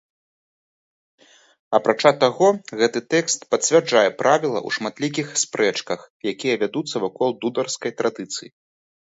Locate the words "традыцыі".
8.03-8.49